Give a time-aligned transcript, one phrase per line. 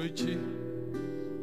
[0.00, 0.38] noite.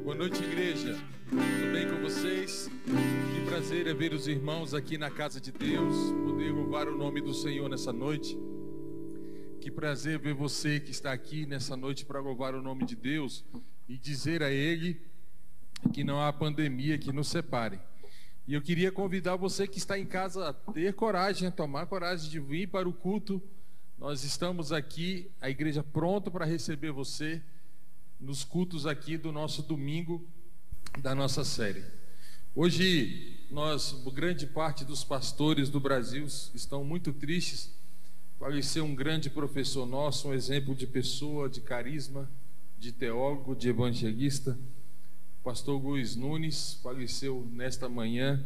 [0.04, 0.98] Boa noite, igreja.
[1.30, 2.68] Tudo bem com vocês?
[2.86, 5.96] Que prazer é ver os irmãos aqui na casa de Deus,
[6.26, 8.36] poder louvar o nome do Senhor nessa noite.
[9.62, 13.46] Que prazer ver você que está aqui nessa noite para louvar o nome de Deus
[13.88, 15.00] e dizer a Ele
[15.94, 17.80] que não há pandemia que nos separe.
[18.48, 22.28] E eu queria convidar você que está em casa a ter coragem, a tomar coragem
[22.28, 23.40] de vir para o culto.
[24.00, 27.40] Nós estamos aqui, a igreja pronta para receber você
[28.20, 30.28] nos cultos aqui do nosso domingo
[31.00, 31.84] da nossa série.
[32.56, 37.72] Hoje nós, grande parte dos pastores do Brasil estão muito tristes.
[38.40, 42.30] Faleceu um grande professor nosso, um exemplo de pessoa, de carisma,
[42.78, 44.58] de teólogo, de evangelista.
[45.44, 48.44] Pastor Luiz Nunes faleceu nesta manhã,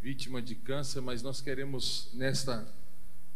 [0.00, 2.66] vítima de câncer, mas nós queremos nesta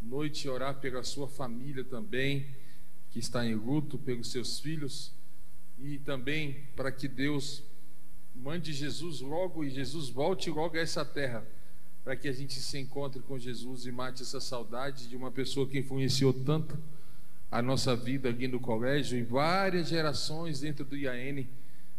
[0.00, 2.46] noite orar pela sua família também
[3.10, 5.12] que está em luto pelos seus filhos
[5.78, 7.62] e também para que Deus
[8.34, 11.46] mande Jesus logo e Jesus volte logo a essa terra,
[12.04, 15.68] para que a gente se encontre com Jesus e mate essa saudade de uma pessoa
[15.68, 16.78] que influenciou tanto
[17.50, 21.44] a nossa vida aqui no colégio, em várias gerações dentro do IAN.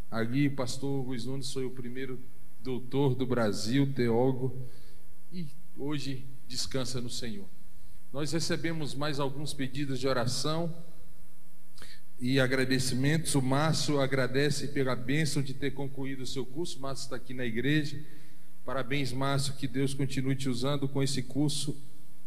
[0.09, 2.19] Ali, o pastor Luiz Nunes foi o primeiro
[2.59, 4.55] doutor do Brasil, teólogo,
[5.31, 7.47] e hoje descansa no Senhor.
[8.11, 10.75] Nós recebemos mais alguns pedidos de oração
[12.19, 13.33] e agradecimentos.
[13.35, 16.79] O Márcio agradece pela bênção de ter concluído o seu curso.
[16.79, 17.99] Márcio está aqui na igreja.
[18.65, 21.75] Parabéns, Márcio, que Deus continue te usando com esse curso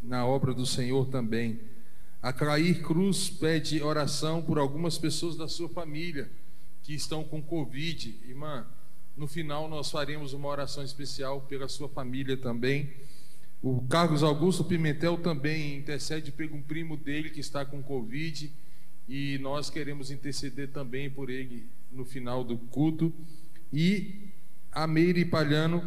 [0.03, 1.61] na obra do Senhor também.
[2.21, 6.31] A Clair Cruz pede oração por algumas pessoas da sua família
[6.83, 8.19] que estão com Covid.
[8.27, 8.67] Irmã,
[9.17, 12.93] no final nós faremos uma oração especial pela sua família também.
[13.61, 18.53] O Carlos Augusto Pimentel também intercede pelo um primo dele que está com Covid
[19.09, 23.13] e nós queremos interceder também por ele no final do culto.
[23.73, 24.29] E
[24.71, 25.83] a Meire Palhano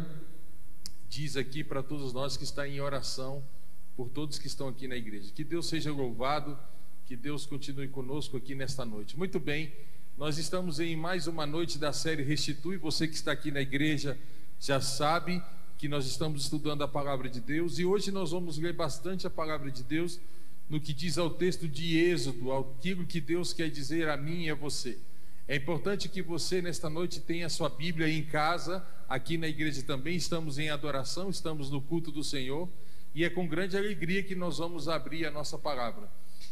[1.08, 3.42] diz aqui para todos nós que está em oração
[3.96, 5.32] por todos que estão aqui na igreja.
[5.34, 6.56] Que Deus seja louvado,
[7.06, 9.16] que Deus continue conosco aqui nesta noite.
[9.16, 9.72] Muito bem,
[10.18, 12.76] nós estamos em mais uma noite da série Restitui.
[12.76, 14.18] Você que está aqui na igreja
[14.60, 15.42] já sabe
[15.78, 19.30] que nós estamos estudando a palavra de Deus e hoje nós vamos ler bastante a
[19.30, 20.20] palavra de Deus
[20.68, 24.50] no que diz ao texto de Êxodo, aquilo que Deus quer dizer a mim e
[24.50, 24.98] a você.
[25.48, 30.16] É importante que você, nesta noite, tenha sua Bíblia em casa, aqui na igreja também.
[30.16, 32.68] Estamos em adoração, estamos no culto do Senhor,
[33.14, 36.10] e é com grande alegria que nós vamos abrir a nossa palavra.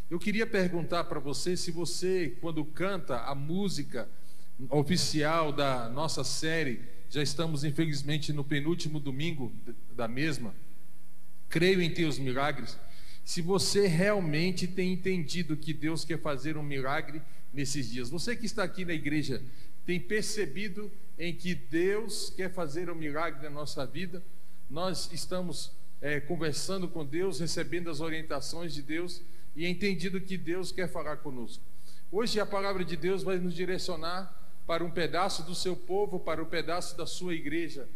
[0.09, 4.09] Eu queria perguntar para você se você, quando canta a música
[4.71, 9.53] oficial da nossa série, já estamos infelizmente no penúltimo domingo
[9.95, 10.55] da mesma,
[11.49, 12.79] creio em teus milagres
[13.25, 18.11] se você realmente tem entendido que Deus quer fazer um milagre nesses dias.
[18.11, 19.43] Você que está aqui na igreja
[19.87, 24.23] tem percebido em que Deus quer fazer um milagre na nossa vida.
[24.69, 29.23] Nós estamos é, conversando com Deus, recebendo as orientações de Deus
[29.57, 31.63] e entendido que Deus quer falar conosco.
[32.11, 36.43] Hoje a palavra de Deus vai nos direcionar para um pedaço do seu povo, para
[36.43, 37.89] um pedaço da sua igreja,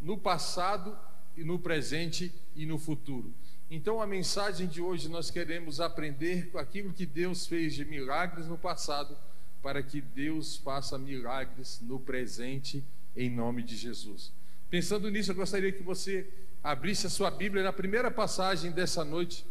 [0.00, 0.96] no passado
[1.36, 3.32] e no presente e no futuro.
[3.68, 8.46] Então, a mensagem de hoje nós queremos aprender com aquilo que Deus fez de milagres
[8.46, 9.16] no passado,
[9.60, 12.84] para que Deus faça milagres no presente,
[13.16, 14.32] em nome de Jesus.
[14.70, 16.28] Pensando nisso, eu gostaria que você
[16.62, 19.44] abrisse a sua Bíblia na primeira passagem dessa noite,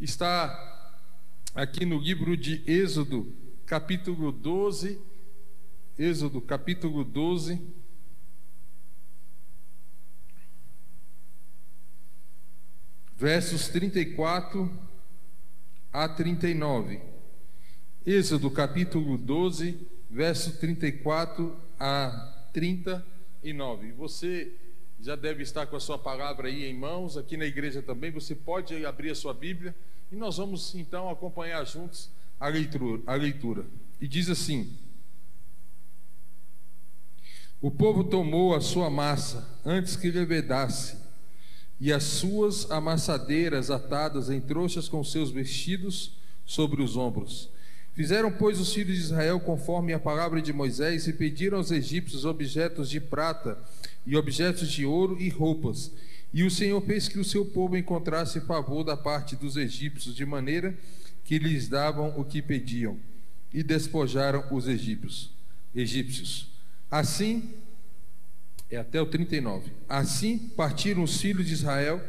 [0.00, 0.94] está
[1.52, 3.34] aqui no livro de Êxodo,
[3.66, 5.00] capítulo 12.
[5.98, 7.60] Êxodo, capítulo 12
[13.18, 14.70] versos 34
[15.92, 17.00] a 39.
[18.06, 19.76] Êxodo capítulo 12,
[20.08, 23.90] verso 34 a 39.
[23.92, 24.52] Você
[25.00, 28.12] já deve estar com a sua palavra aí em mãos, aqui na igreja também.
[28.12, 29.74] Você pode abrir a sua Bíblia
[30.12, 32.08] e nós vamos então acompanhar juntos
[32.38, 33.02] a leitura.
[33.04, 33.66] A leitura.
[34.00, 34.78] E diz assim:
[37.60, 41.07] O povo tomou a sua massa antes que levedasse
[41.80, 46.12] e as suas amassadeiras atadas em trouxas com seus vestidos
[46.44, 47.48] sobre os ombros.
[47.94, 52.24] Fizeram, pois, os filhos de Israel conforme a palavra de Moisés e pediram aos egípcios
[52.24, 53.58] objetos de prata
[54.06, 55.90] e objetos de ouro e roupas.
[56.32, 60.24] E o Senhor fez que o seu povo encontrasse favor da parte dos egípcios, de
[60.24, 60.76] maneira
[61.24, 62.98] que lhes davam o que pediam,
[63.52, 65.30] e despojaram os egípcios.
[65.74, 66.48] egípcios.
[66.90, 67.50] Assim,
[68.70, 69.70] é até o 39.
[69.88, 72.00] Assim partiram os filhos de Israel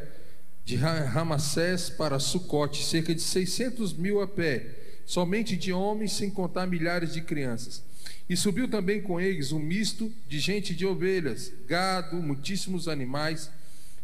[0.64, 6.66] de Ramassés para Sucote, cerca de 600 mil a pé, somente de homens, sem contar
[6.66, 7.82] milhares de crianças.
[8.28, 13.50] E subiu também com eles um misto de gente de ovelhas, gado, muitíssimos animais,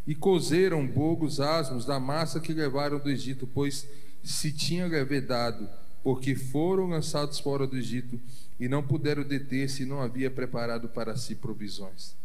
[0.07, 3.87] e cozeram bogos asmos da massa que levaram do Egito, pois
[4.25, 5.69] se tinha levedado,
[6.03, 8.21] porque foram lançados fora do Egito
[8.59, 12.17] e não puderam deter-se não havia preparado para si provisões.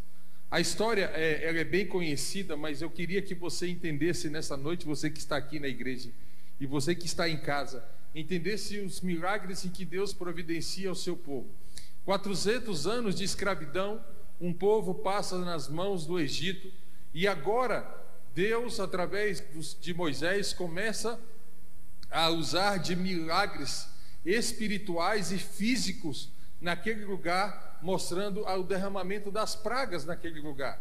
[0.52, 4.86] A história é, ela é bem conhecida, mas eu queria que você entendesse nessa noite,
[4.86, 6.12] você que está aqui na igreja
[6.60, 7.82] e você que está em casa,
[8.14, 11.48] entendesse os milagres em que Deus providencia ao seu povo.
[12.04, 14.04] 400 anos de escravidão,
[14.42, 16.70] um povo passa nas mãos do Egito
[17.14, 17.90] e agora
[18.36, 19.42] Deus, através
[19.80, 21.18] de Moisés, começa
[22.10, 23.88] a usar de milagres
[24.26, 26.30] espirituais e físicos
[26.62, 30.80] naquele lugar, mostrando o derramamento das pragas naquele lugar.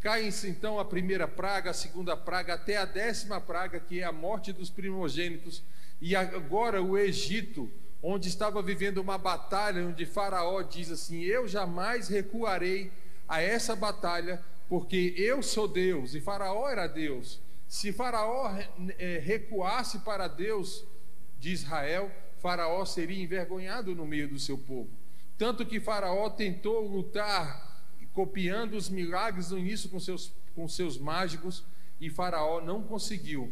[0.00, 4.12] Cai-se então a primeira praga, a segunda praga, até a décima praga, que é a
[4.12, 5.62] morte dos primogênitos.
[6.00, 7.70] E agora o Egito,
[8.02, 12.90] onde estava vivendo uma batalha, onde Faraó diz assim: Eu jamais recuarei
[13.28, 17.40] a essa batalha, porque eu sou Deus, e Faraó era Deus.
[17.68, 18.56] Se Faraó
[18.98, 20.84] eh, recuasse para Deus
[21.38, 24.90] de Israel, Faraó seria envergonhado no meio do seu povo.
[25.40, 27.82] Tanto que Faraó tentou lutar,
[28.12, 31.64] copiando os milagres no início com seus, com seus mágicos,
[31.98, 33.50] e Faraó não conseguiu,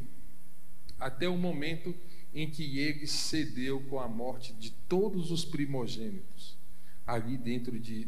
[1.01, 1.95] até o momento
[2.35, 6.59] em que ele cedeu com a morte de todos os primogênitos
[7.07, 8.07] ali dentro, de,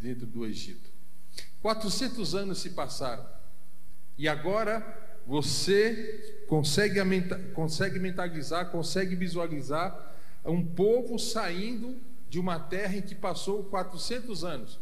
[0.00, 0.88] dentro do Egito.
[1.62, 3.26] 400 anos se passaram,
[4.16, 7.00] e agora você consegue,
[7.54, 10.14] consegue mentalizar, consegue visualizar
[10.44, 12.00] um povo saindo
[12.34, 14.80] de uma terra em que passou 400 anos.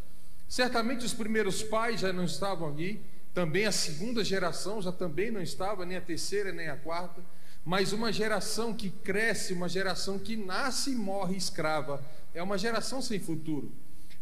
[0.48, 3.04] Certamente os primeiros pais já não estavam ali,
[3.34, 7.22] também a segunda geração já também não estava, nem a terceira, nem a quarta,
[7.62, 12.02] mas uma geração que cresce, uma geração que nasce e morre escrava,
[12.32, 13.70] é uma geração sem futuro.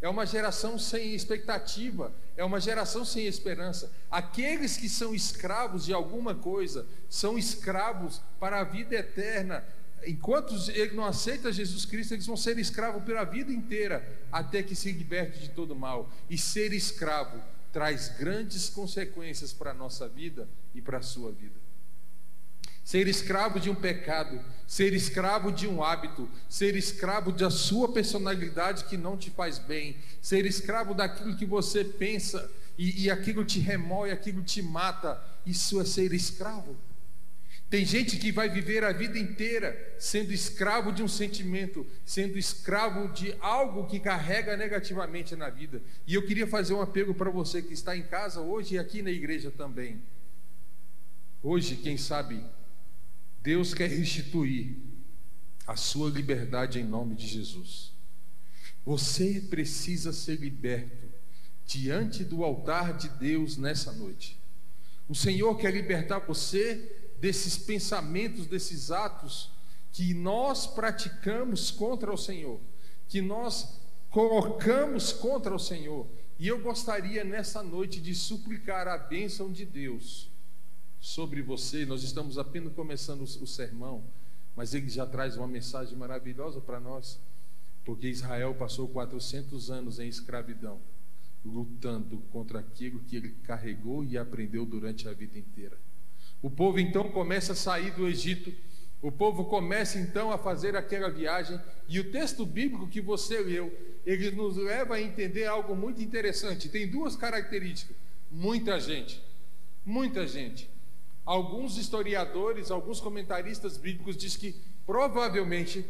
[0.03, 3.93] É uma geração sem expectativa, é uma geração sem esperança.
[4.11, 9.63] Aqueles que são escravos de alguma coisa são escravos para a vida eterna.
[10.07, 14.75] Enquanto ele não aceita Jesus Cristo, eles vão ser escravos pela vida inteira, até que
[14.75, 16.11] se liberte de todo mal.
[16.29, 17.41] E ser escravo
[17.73, 21.61] traz grandes consequências para a nossa vida e para a sua vida
[22.91, 28.87] ser escravo de um pecado, ser escravo de um hábito, ser escravo da sua personalidade
[28.87, 33.61] que não te faz bem, ser escravo daquilo que você pensa e, e aquilo te
[33.61, 36.77] remói, aquilo te mata, isso é ser escravo.
[37.71, 43.13] Tem gente que vai viver a vida inteira sendo escravo de um sentimento, sendo escravo
[43.13, 45.81] de algo que carrega negativamente na vida.
[46.05, 49.03] E eu queria fazer um apelo para você que está em casa hoje e aqui
[49.03, 50.03] na igreja também.
[51.41, 52.45] Hoje, quem sabe,
[53.41, 54.77] Deus quer restituir
[55.65, 57.93] a sua liberdade em nome de Jesus.
[58.85, 61.09] Você precisa ser liberto
[61.65, 64.37] diante do altar de Deus nessa noite.
[65.09, 69.51] O Senhor quer libertar você desses pensamentos, desses atos
[69.93, 72.61] que nós praticamos contra o Senhor,
[73.09, 73.81] que nós
[74.11, 76.07] colocamos contra o Senhor.
[76.39, 80.31] E eu gostaria nessa noite de suplicar a bênção de Deus
[80.99, 81.85] sobre você.
[81.85, 84.05] Nós estamos apenas começando o sermão,
[84.57, 87.21] mas ele já traz uma mensagem maravilhosa para nós,
[87.85, 90.81] porque Israel passou 400 anos em escravidão,
[91.45, 95.79] lutando contra aquilo que ele carregou e aprendeu durante a vida inteira.
[96.43, 98.53] O povo então começa a sair do Egito.
[99.03, 103.73] O povo começa então a fazer aquela viagem, e o texto bíblico que você leu,
[104.05, 106.69] ele nos leva a entender algo muito interessante.
[106.69, 107.97] Tem duas características.
[108.31, 109.23] Muita gente,
[109.85, 110.71] muita gente
[111.25, 115.85] Alguns historiadores, alguns comentaristas bíblicos dizem que provavelmente,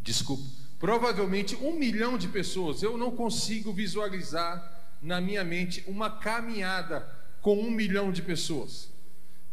[0.00, 0.42] desculpa,
[0.80, 7.08] provavelmente um milhão de pessoas, eu não consigo visualizar na minha mente uma caminhada
[7.40, 8.90] com um milhão de pessoas.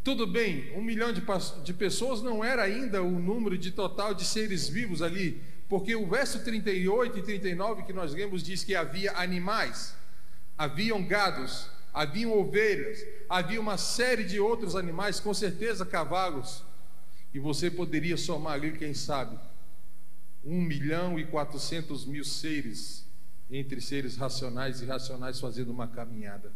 [0.04, 1.22] Tudo bem, um milhão de,
[1.64, 6.08] de pessoas não era ainda o número de total de seres vivos ali, porque o
[6.08, 9.96] verso 38 e 39 que nós lemos diz que havia animais,
[10.58, 16.64] haviam gados, haviam ovelhas, havia uma série de outros animais, com certeza cavalos,
[17.32, 19.38] e você poderia somar ali, quem sabe,
[20.44, 23.06] um milhão e quatrocentos mil seres,
[23.52, 26.52] entre seres racionais e irracionais, fazendo uma caminhada.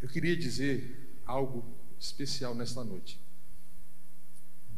[0.00, 1.64] Eu queria dizer algo
[2.04, 3.20] especial nesta noite.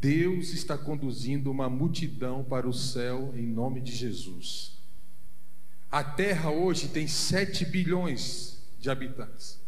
[0.01, 4.79] Deus está conduzindo uma multidão para o céu em nome de Jesus.
[5.91, 9.65] A terra hoje tem 7 bilhões de habitantes.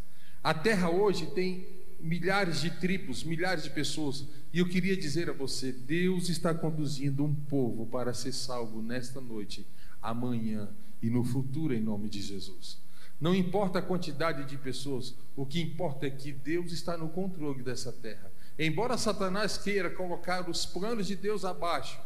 [0.47, 1.67] A Terra hoje tem
[1.99, 4.25] milhares de tribos, milhares de pessoas.
[4.53, 9.21] E eu queria dizer a você: Deus está conduzindo um povo para ser salvo nesta
[9.21, 9.67] noite,
[10.01, 10.69] amanhã
[11.03, 12.79] e no futuro, em nome de Jesus.
[13.21, 17.63] Não importa a quantidade de pessoas, o que importa é que Deus está no controle
[17.63, 18.31] dessa terra.
[18.59, 21.99] Embora Satanás queira colocar os planos de Deus abaixo,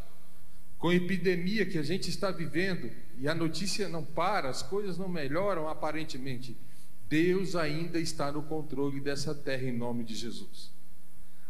[0.78, 4.96] com a epidemia que a gente está vivendo e a notícia não para, as coisas
[4.96, 6.56] não melhoram aparentemente,
[7.08, 10.70] Deus ainda está no controle dessa terra em nome de Jesus.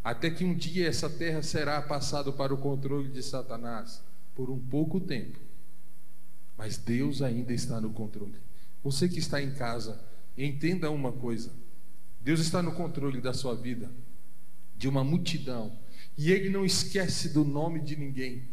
[0.03, 4.03] Até que um dia essa terra será passada para o controle de Satanás
[4.35, 5.39] por um pouco tempo.
[6.57, 8.37] Mas Deus ainda está no controle.
[8.83, 10.03] Você que está em casa,
[10.37, 11.53] entenda uma coisa:
[12.21, 13.91] Deus está no controle da sua vida,
[14.77, 15.79] de uma multidão,
[16.17, 18.49] e Ele não esquece do nome de ninguém,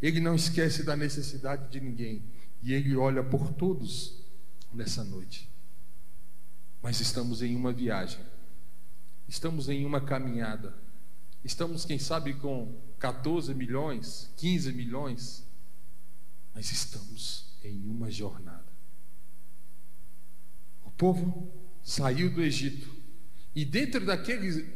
[0.00, 2.22] Ele não esquece da necessidade de ninguém,
[2.62, 4.24] e Ele olha por todos
[4.72, 5.50] nessa noite.
[6.80, 8.24] Mas estamos em uma viagem,
[9.26, 10.72] estamos em uma caminhada,
[11.42, 15.44] estamos, quem sabe, com 14 milhões, 15 milhões,
[16.54, 18.65] mas estamos em uma jornada
[20.96, 22.88] povo saiu do Egito.
[23.54, 24.66] E dentro daquele,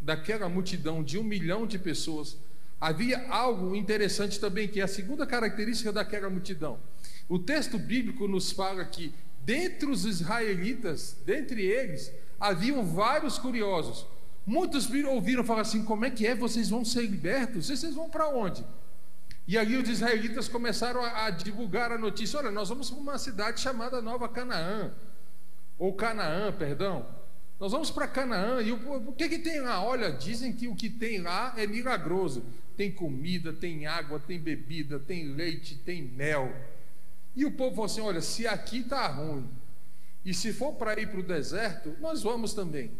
[0.00, 2.36] daquela multidão de um milhão de pessoas,
[2.80, 6.78] havia algo interessante também, que é a segunda característica daquela multidão.
[7.28, 9.14] O texto bíblico nos fala que,
[9.44, 14.06] dentre os israelitas, dentre eles, haviam vários curiosos.
[14.46, 16.34] Muitos ouviram falar assim: como é que é?
[16.34, 17.68] Vocês vão ser libertos?
[17.68, 18.64] Vocês vão para onde?
[19.46, 23.18] E ali os israelitas começaram a, a divulgar a notícia: olha, nós vamos para uma
[23.18, 24.92] cidade chamada Nova Canaã
[25.78, 27.06] ou Canaã, perdão.
[27.58, 29.82] Nós vamos para Canaã e o, o que, que tem lá?
[29.82, 32.44] Olha, dizem que o que tem lá é milagroso.
[32.76, 36.52] Tem comida, tem água, tem bebida, tem leite, tem mel.
[37.36, 39.48] E o povo falou assim: olha, se aqui está ruim,
[40.24, 42.90] e se for para ir para o deserto, nós vamos também.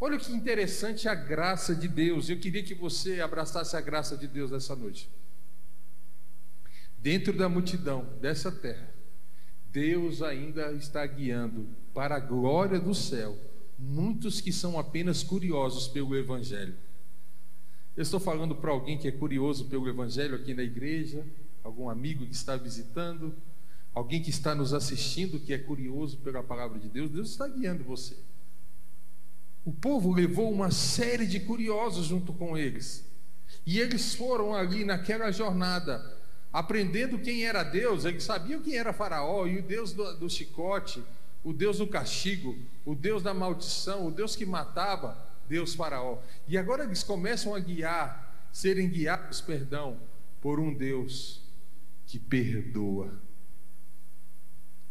[0.00, 2.28] Olha que interessante a graça de Deus.
[2.28, 5.08] Eu queria que você abraçasse a graça de Deus essa noite.
[6.98, 8.92] Dentro da multidão dessa terra,
[9.70, 13.36] Deus ainda está guiando para a glória do céu
[13.82, 16.74] muitos que são apenas curiosos pelo Evangelho.
[17.96, 21.26] Eu estou falando para alguém que é curioso pelo Evangelho aqui na igreja,
[21.62, 23.34] algum amigo que está visitando,
[23.92, 27.84] alguém que está nos assistindo que é curioso pela palavra de Deus, Deus está guiando
[27.84, 28.16] você.
[29.64, 33.04] O povo levou uma série de curiosos junto com eles,
[33.66, 36.18] e eles foram ali naquela jornada,
[36.52, 41.02] aprendendo quem era Deus, eles sabiam quem era Faraó e o Deus do, do chicote,
[41.44, 46.18] o Deus do castigo, o Deus da maldição, o Deus que matava, Deus Faraó.
[46.46, 49.98] E agora eles começam a guiar, serem guiados, perdão,
[50.40, 51.42] por um Deus
[52.06, 53.20] que perdoa,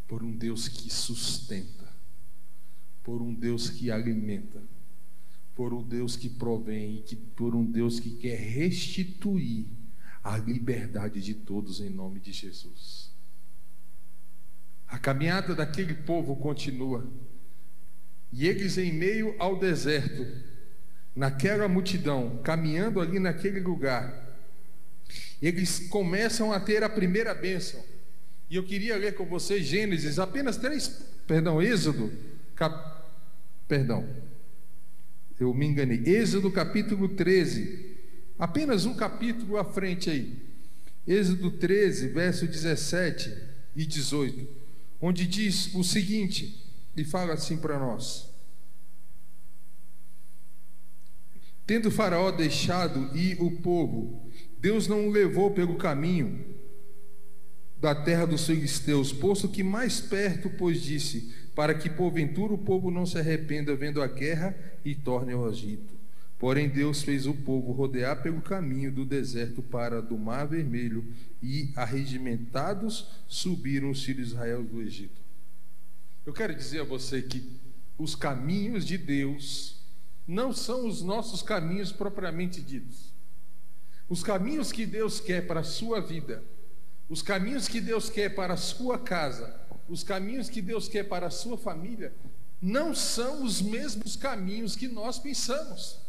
[0.08, 1.88] por um Deus que sustenta,
[3.04, 4.62] por um Deus que alimenta,
[5.56, 7.04] por um Deus que provém,
[7.36, 9.68] por um Deus que quer restituir
[10.24, 13.11] a liberdade de todos em nome de Jesus.
[14.92, 17.08] A caminhada daquele povo continua.
[18.32, 20.28] E eles, em meio ao deserto,
[21.16, 24.38] naquela multidão, caminhando ali naquele lugar,
[25.42, 27.82] eles começam a ter a primeira bênção.
[28.50, 30.90] E eu queria ler com vocês Gênesis, apenas três,
[31.26, 32.12] perdão, Êxodo,
[32.54, 33.06] cap,
[33.70, 34.06] perdão,
[35.40, 37.96] eu me enganei, Êxodo capítulo 13,
[38.38, 40.38] apenas um capítulo à frente aí,
[41.08, 43.34] Êxodo 13, verso 17
[43.74, 44.61] e 18
[45.02, 46.64] onde diz o seguinte,
[46.96, 48.30] e fala assim para nós:
[51.66, 54.30] Tendo Faraó deixado ir o povo,
[54.60, 56.52] Deus não o levou pelo caminho
[57.78, 62.92] da terra dos filisteus, posto que mais perto, pois disse, para que porventura o povo
[62.92, 64.56] não se arrependa vendo a guerra
[64.86, 65.91] e torne ao Egito.
[66.42, 71.06] Porém, Deus fez o povo rodear pelo caminho do deserto para do Mar Vermelho,
[71.40, 75.22] e arregimentados subiram os filhos de Israel do Egito.
[76.26, 77.48] Eu quero dizer a você que
[77.96, 79.86] os caminhos de Deus
[80.28, 83.14] não são os nossos caminhos propriamente ditos.
[84.10, 86.44] Os caminhos que Deus quer para a sua vida,
[87.08, 91.28] os caminhos que Deus quer para a sua casa, os caminhos que Deus quer para
[91.28, 92.12] a sua família,
[92.60, 96.02] não são os mesmos caminhos que nós pensamos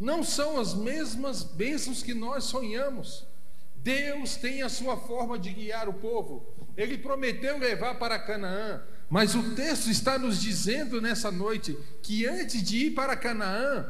[0.00, 3.26] não são as mesmas bênçãos que nós sonhamos.
[3.76, 6.46] Deus tem a sua forma de guiar o povo.
[6.76, 12.62] Ele prometeu levar para Canaã, mas o texto está nos dizendo nessa noite que antes
[12.62, 13.86] de ir para Canaã,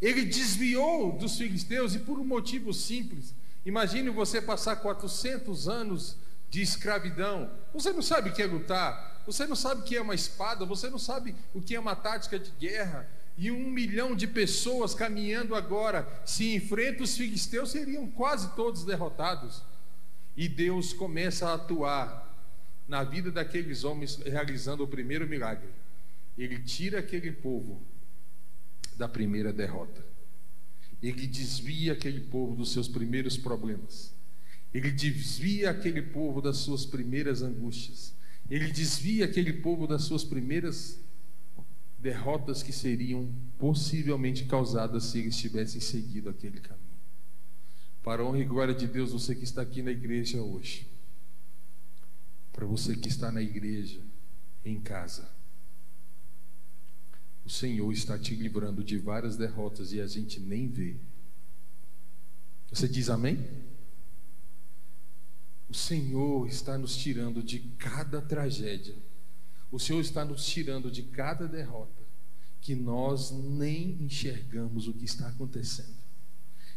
[0.00, 3.34] ele desviou dos filisteus e por um motivo simples.
[3.64, 6.16] Imagine você passar 400 anos
[6.48, 7.50] de escravidão.
[7.74, 10.64] Você não sabe o que é lutar, você não sabe o que é uma espada,
[10.64, 14.94] você não sabe o que é uma tática de guerra, e um milhão de pessoas
[14.94, 19.62] caminhando agora, se enfrentam os filisteus, seriam quase todos derrotados.
[20.36, 22.22] E Deus começa a atuar
[22.86, 25.68] na vida daqueles homens, realizando o primeiro milagre.
[26.36, 27.82] Ele tira aquele povo
[28.96, 30.04] da primeira derrota.
[31.02, 34.14] Ele desvia aquele povo dos seus primeiros problemas.
[34.72, 38.14] Ele desvia aquele povo das suas primeiras angústias.
[38.48, 40.98] Ele desvia aquele povo das suas primeiras
[42.02, 46.82] derrotas que seriam possivelmente causadas se eles tivessem seguido aquele caminho.
[48.02, 50.88] Para a honra e glória de Deus, você que está aqui na igreja hoje,
[52.52, 54.02] para você que está na igreja,
[54.64, 55.30] em casa,
[57.44, 60.96] o Senhor está te livrando de várias derrotas e a gente nem vê.
[62.72, 63.38] Você diz amém?
[65.68, 68.96] O Senhor está nos tirando de cada tragédia.
[69.72, 72.02] O Senhor está nos tirando de cada derrota
[72.60, 75.96] que nós nem enxergamos o que está acontecendo.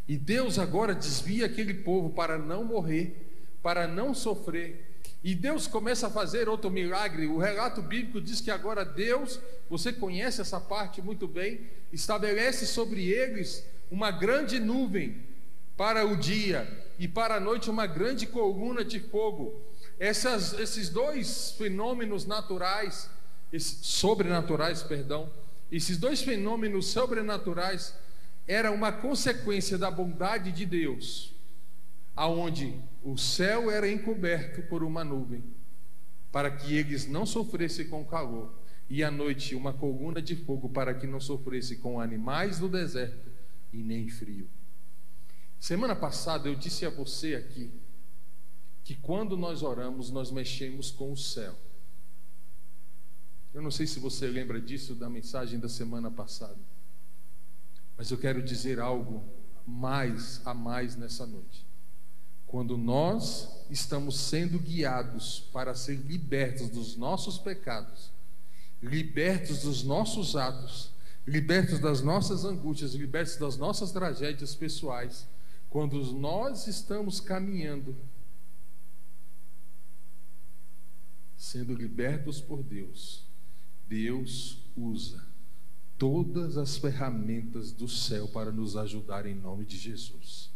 [0.07, 5.01] E Deus agora desvia aquele povo para não morrer, para não sofrer.
[5.23, 7.27] E Deus começa a fazer outro milagre.
[7.27, 11.61] O relato bíblico diz que agora Deus, você conhece essa parte muito bem,
[11.91, 15.17] estabelece sobre eles uma grande nuvem
[15.75, 19.61] para o dia e para a noite uma grande coluna de fogo.
[19.99, 23.09] Essas, esses dois fenômenos naturais,
[23.57, 25.31] sobrenaturais, perdão,
[25.71, 27.95] esses dois fenômenos sobrenaturais
[28.47, 31.33] era uma consequência da bondade de Deus,
[32.15, 35.43] aonde o céu era encoberto por uma nuvem,
[36.31, 38.53] para que eles não sofressem com calor,
[38.89, 43.31] e à noite uma coluna de fogo para que não sofresse com animais do deserto
[43.73, 44.47] e nem frio.
[45.59, 47.71] Semana passada eu disse a você aqui
[48.85, 51.55] que quando nós oramos, nós mexemos com o céu.
[53.51, 56.59] Eu não sei se você lembra disso da mensagem da semana passada,
[57.97, 59.23] mas eu quero dizer algo
[59.65, 61.65] mais a mais nessa noite.
[62.45, 68.11] Quando nós estamos sendo guiados para ser libertos dos nossos pecados,
[68.83, 70.91] libertos dos nossos atos,
[71.25, 75.27] libertos das nossas angústias, libertos das nossas tragédias pessoais,
[75.71, 77.97] quando nós estamos caminhando,
[81.45, 83.23] sendo libertos por Deus,
[83.87, 85.25] Deus usa
[85.97, 90.51] todas as ferramentas do céu para nos ajudar em nome de Jesus.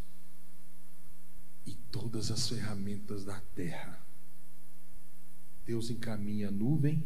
[1.65, 4.01] E todas as ferramentas da terra.
[5.65, 7.03] Deus encaminha a nuvem,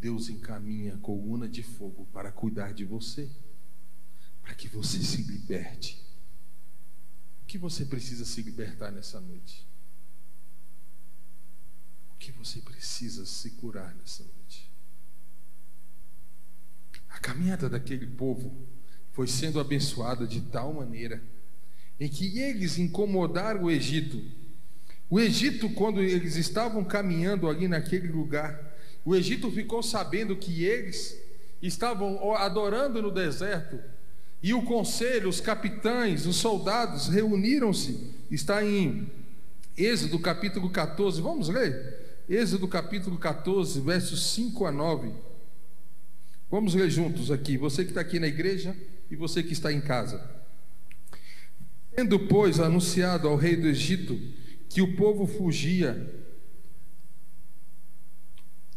[0.00, 3.30] Deus encaminha a coluna de fogo para cuidar de você,
[4.40, 6.08] para que você se liberte
[7.48, 9.66] que você precisa se libertar nessa noite?
[12.18, 14.70] Que você precisa se curar nessa noite?
[17.08, 18.54] A caminhada daquele povo
[19.12, 21.22] foi sendo abençoada de tal maneira
[21.98, 24.22] em que eles incomodaram o Egito.
[25.10, 31.20] O Egito, quando eles estavam caminhando ali naquele lugar, o Egito ficou sabendo que eles
[31.60, 33.80] estavam adorando no deserto
[34.40, 38.14] e o conselho, os capitães, os soldados reuniram-se.
[38.30, 39.10] Está em
[39.76, 41.20] Êxodo capítulo 14.
[41.20, 41.97] Vamos ler?
[42.28, 45.10] Êxodo capítulo 14, versos 5 a 9.
[46.50, 47.56] Vamos ler juntos aqui.
[47.56, 48.76] Você que está aqui na igreja
[49.10, 50.22] e você que está em casa.
[51.96, 54.20] Tendo, pois, anunciado ao rei do Egito
[54.68, 56.14] que o povo fugia,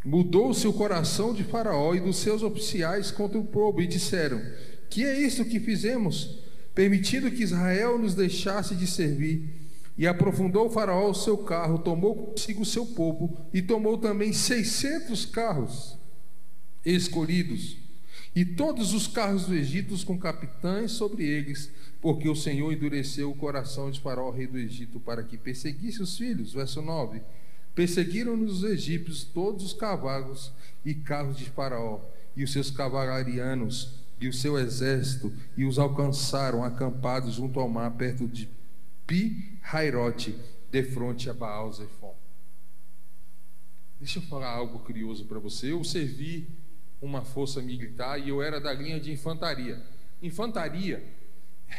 [0.05, 4.41] mudou-se o coração de Faraó e dos seus oficiais contra o povo e disseram:
[4.89, 6.39] que é isso que fizemos,
[6.73, 9.60] permitindo que Israel nos deixasse de servir?
[9.97, 14.33] E aprofundou o faraó o seu carro, tomou consigo o seu povo e tomou também
[14.33, 15.97] seiscentos carros
[16.83, 17.77] escolhidos
[18.33, 23.35] e todos os carros do Egito com capitães sobre eles, porque o Senhor endureceu o
[23.35, 26.53] coração de Faraó, rei do Egito, para que perseguisse os filhos.
[26.53, 27.21] Verso 9:
[27.75, 30.53] Perseguiram-nos os egípcios todos os cavalos
[30.85, 31.99] e carros de Faraó
[32.35, 37.91] e os seus cavalarianos e o seu exército e os alcançaram acampados junto ao mar,
[37.91, 38.47] perto de
[39.11, 40.39] Pi-Hairote,
[40.71, 42.15] de frente a Baal-Zephon.
[43.99, 45.73] Deixa eu falar algo curioso para você.
[45.73, 46.47] Eu servi
[47.01, 49.85] uma força militar e eu era da linha de infantaria.
[50.23, 51.03] Infantaria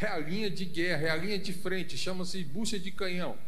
[0.03, 3.38] é a linha de guerra, é a linha de frente, chama-se bucha de canhão.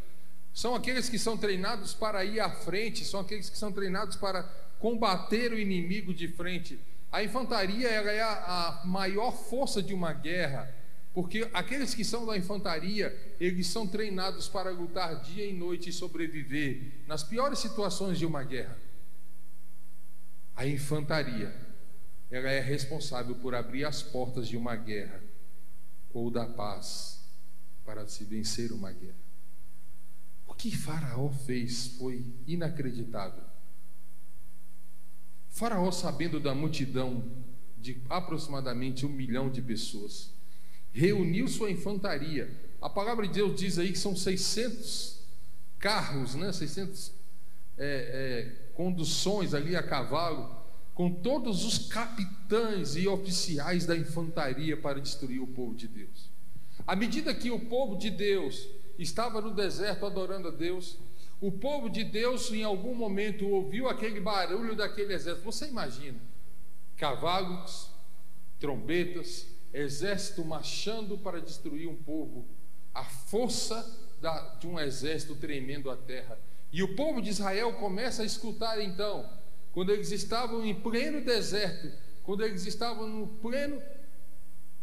[0.55, 4.44] São aqueles que são treinados para ir à frente, são aqueles que são treinados para
[4.79, 6.81] combater o inimigo de frente.
[7.12, 10.75] A infantaria é a maior força de uma guerra,
[11.14, 15.92] porque aqueles que são da infantaria, eles são treinados para lutar dia e noite e
[15.92, 18.77] sobreviver nas piores situações de uma guerra.
[20.57, 21.55] A infantaria
[22.33, 25.22] ela é responsável por abrir as portas de uma guerra
[26.12, 27.24] ou da paz
[27.85, 29.14] para se vencer uma guerra.
[30.48, 33.44] O que Faraó fez foi inacreditável.
[35.48, 37.24] Faraó, sabendo da multidão
[37.79, 40.34] de aproximadamente um milhão de pessoas,
[40.94, 42.48] reuniu sua infantaria.
[42.80, 45.20] A palavra de Deus diz aí que são 600
[45.78, 46.52] carros, né?
[46.52, 47.12] 600
[47.76, 50.54] é, é, conduções ali a cavalo,
[50.94, 56.30] com todos os capitães e oficiais da infantaria para destruir o povo de Deus.
[56.87, 60.96] À medida que o povo de Deus estava no deserto adorando a Deus,
[61.40, 65.44] o povo de Deus em algum momento ouviu aquele barulho daquele exército.
[65.44, 66.20] Você imagina?
[66.96, 67.90] Cavalos,
[68.61, 72.46] trombetas, exército marchando para destruir um povo,
[72.94, 73.84] a força
[74.20, 76.38] da, de um exército tremendo a terra.
[76.72, 79.28] E o povo de Israel começa a escutar então,
[79.72, 83.82] quando eles estavam em pleno deserto, quando eles estavam no pleno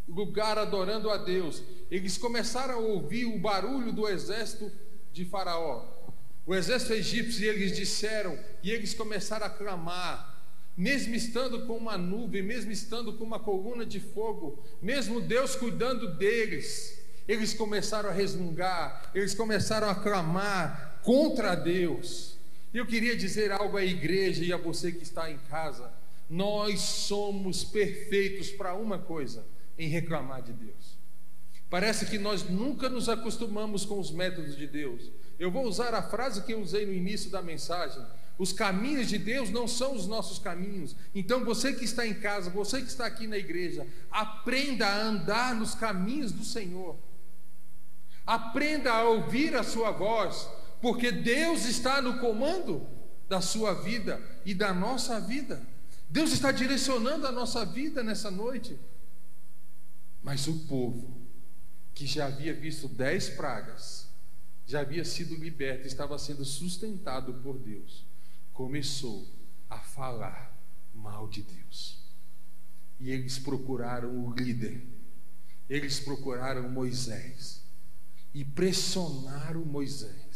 [0.07, 4.71] lugar adorando a Deus, eles começaram a ouvir o barulho do exército
[5.13, 5.85] de Faraó.
[6.45, 10.30] O exército egípcio, e eles disseram, e eles começaram a clamar,
[10.75, 16.15] mesmo estando com uma nuvem, mesmo estando com uma coluna de fogo, mesmo Deus cuidando
[16.15, 22.37] deles, eles começaram a resmungar, eles começaram a clamar, contra Deus.
[22.73, 25.91] Eu queria dizer algo à igreja e a você que está em casa:
[26.29, 29.45] nós somos perfeitos para uma coisa,
[29.77, 30.97] em reclamar de Deus.
[31.69, 35.09] Parece que nós nunca nos acostumamos com os métodos de Deus.
[35.39, 38.05] Eu vou usar a frase que eu usei no início da mensagem.
[38.37, 40.95] Os caminhos de Deus não são os nossos caminhos.
[41.13, 45.55] Então, você que está em casa, você que está aqui na igreja, aprenda a andar
[45.55, 46.97] nos caminhos do Senhor.
[48.25, 50.47] Aprenda a ouvir a sua voz
[50.81, 52.87] porque Deus está no comando
[53.29, 55.61] da sua vida e da nossa vida.
[56.09, 58.77] Deus está direcionando a nossa vida nessa noite.
[60.21, 61.17] Mas o povo,
[61.93, 64.09] que já havia visto dez pragas,
[64.65, 68.05] já havia sido liberto, estava sendo sustentado por Deus,
[68.63, 69.27] começou
[69.69, 70.57] a falar
[70.93, 71.99] mal de Deus.
[72.99, 74.85] E eles procuraram o líder,
[75.69, 77.63] eles procuraram Moisés
[78.33, 80.31] e pressionaram Moisés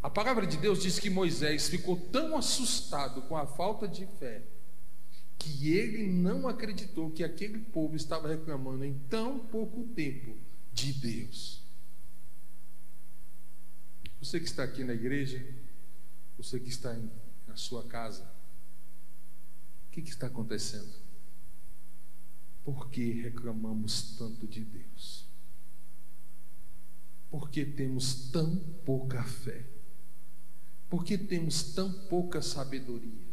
[0.00, 4.42] a palavra de Deus diz que Moisés ficou tão assustado com a falta de fé
[5.36, 10.36] que ele não acreditou que aquele povo estava reclamando em tão pouco tempo
[10.72, 11.62] de Deus.
[14.20, 15.44] Você que está aqui na igreja,
[16.36, 17.10] você que está em,
[17.58, 18.24] sua casa,
[19.86, 20.92] o que, que está acontecendo?
[22.64, 25.26] Por que reclamamos tanto de Deus?
[27.30, 29.66] Por que temos tão pouca fé?
[30.88, 33.28] Por que temos tão pouca sabedoria?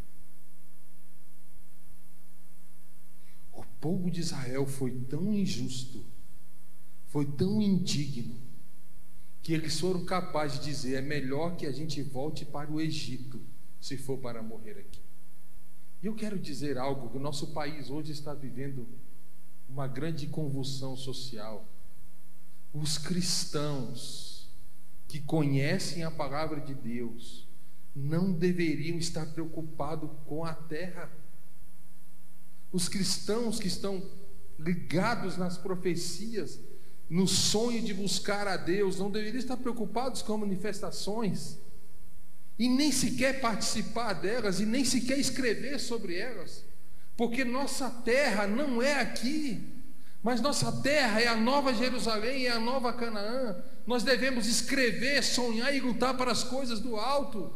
[3.54, 6.06] O povo de Israel foi tão injusto,
[7.08, 8.36] foi tão indigno,
[9.42, 13.40] que eles foram capazes de dizer: é melhor que a gente volte para o Egito,
[13.86, 15.00] se for para morrer aqui.
[16.02, 18.88] E eu quero dizer algo: que o nosso país hoje está vivendo
[19.69, 21.67] uma grande convulsão social.
[22.74, 24.50] Os cristãos
[25.08, 27.48] que conhecem a palavra de Deus,
[27.95, 31.10] não deveriam estar preocupados com a terra.
[32.71, 34.04] Os cristãos que estão
[34.58, 36.60] ligados nas profecias,
[37.08, 41.60] no sonho de buscar a Deus, não deveriam estar preocupados com manifestações,
[42.58, 46.63] e nem sequer participar delas, e nem sequer escrever sobre elas,
[47.18, 49.76] porque nossa terra não é aqui,
[50.26, 53.56] mas nossa terra é a nova Jerusalém, é a nova Canaã.
[53.86, 57.54] Nós devemos escrever, sonhar e lutar para as coisas do alto.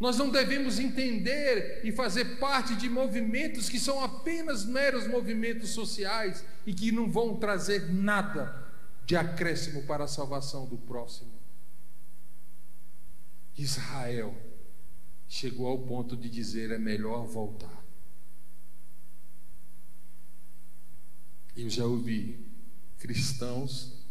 [0.00, 6.42] Nós não devemos entender e fazer parte de movimentos que são apenas meros movimentos sociais
[6.66, 8.66] e que não vão trazer nada
[9.04, 11.41] de acréscimo para a salvação do próximo.
[13.56, 14.34] Israel
[15.28, 17.82] chegou ao ponto de dizer: é melhor voltar.
[21.56, 22.46] Eu já ouvi
[22.98, 24.02] cristãos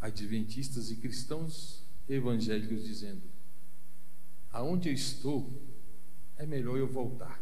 [0.00, 3.22] adventistas e cristãos evangélicos dizendo:
[4.50, 5.62] aonde eu estou,
[6.36, 7.40] é melhor eu voltar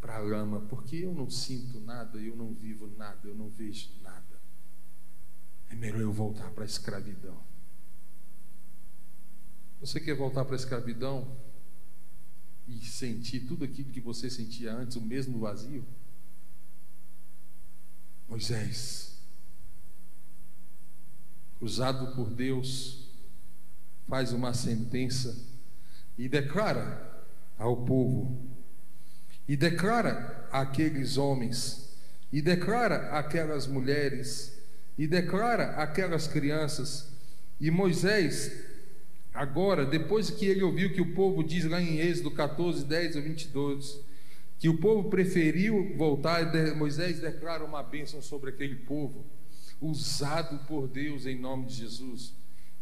[0.00, 3.88] para a lama, porque eu não sinto nada, eu não vivo nada, eu não vejo
[4.02, 4.40] nada.
[5.70, 7.40] É melhor eu voltar para a escravidão.
[9.82, 11.36] Você quer voltar para a escravidão
[12.68, 15.84] e sentir tudo aquilo que você sentia antes, o mesmo vazio?
[18.28, 19.18] Moisés,
[21.60, 23.08] usado por Deus,
[24.08, 25.36] faz uma sentença
[26.16, 27.26] e declara
[27.58, 28.40] ao povo:
[29.48, 31.98] e declara àqueles homens,
[32.32, 34.56] e declara àquelas mulheres,
[34.96, 37.10] e declara àquelas crianças.
[37.60, 38.71] E Moisés,
[39.32, 43.20] agora, depois que ele ouviu que o povo diz lá em Êxodo 14, 10 a
[43.20, 44.00] 22,
[44.58, 49.24] que o povo preferiu voltar, Moisés declara uma bênção sobre aquele povo,
[49.80, 52.32] usado por Deus em nome de Jesus.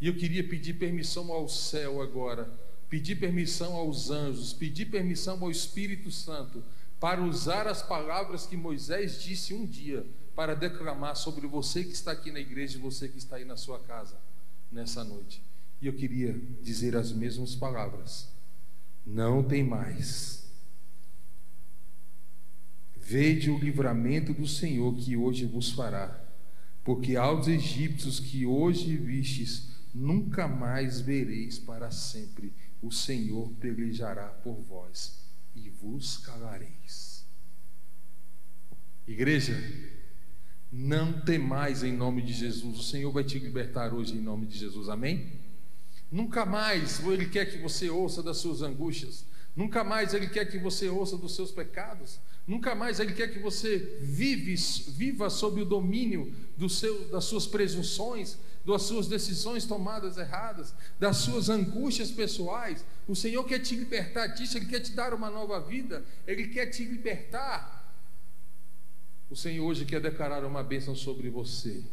[0.00, 2.52] E eu queria pedir permissão ao céu agora,
[2.88, 6.62] pedir permissão aos anjos, pedir permissão ao Espírito Santo
[6.98, 12.12] para usar as palavras que Moisés disse um dia para declamar sobre você que está
[12.12, 14.16] aqui na igreja e você que está aí na sua casa
[14.70, 15.42] nessa noite.
[15.80, 18.28] E eu queria dizer as mesmas palavras.
[19.04, 20.40] Não tem mais.
[22.96, 26.22] Vede o livramento do Senhor que hoje vos fará,
[26.84, 32.52] porque aos egípcios que hoje vistes, nunca mais vereis para sempre.
[32.80, 37.26] O Senhor pelejará por vós e vos calareis.
[39.06, 39.56] Igreja,
[40.70, 42.78] não temais em nome de Jesus.
[42.78, 44.88] O Senhor vai te libertar hoje em nome de Jesus.
[44.88, 45.49] Amém?
[46.10, 49.24] Nunca mais Ele quer que você ouça das suas angústias.
[49.54, 52.20] Nunca mais Ele quer que você ouça dos seus pecados.
[52.46, 54.54] Nunca mais Ele quer que você vive,
[54.88, 61.18] viva sob o domínio do seu, das suas presunções, das suas decisões tomadas erradas, das
[61.18, 62.84] suas angústias pessoais.
[63.06, 66.66] O Senhor quer te libertar disso, Ele quer te dar uma nova vida, Ele quer
[66.66, 67.78] te libertar.
[69.30, 71.84] O Senhor hoje quer declarar uma bênção sobre você.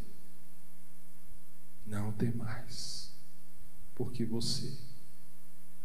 [1.85, 2.96] Não tem mais,
[3.97, 4.77] porque você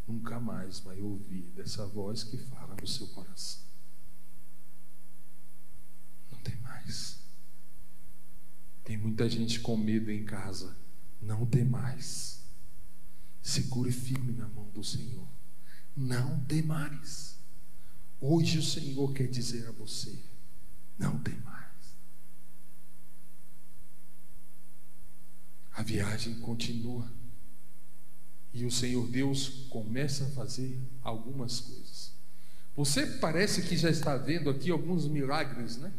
[0.06, 3.62] nunca mais vai ouvir dessa voz que fala no seu coração.
[6.30, 7.20] Não tem mais.
[8.84, 10.76] Tem muita gente com medo em casa.
[11.22, 12.44] Não tem mais.
[13.40, 15.26] Segure firme na mão do Senhor.
[15.96, 17.38] Não tem mais.
[18.20, 20.22] Hoje o Senhor quer dizer a você:
[20.98, 21.96] não tem mais.
[25.72, 27.21] A viagem continua.
[28.54, 32.12] E o Senhor Deus começa a fazer algumas coisas.
[32.76, 35.92] Você parece que já está vendo aqui alguns milagres, né?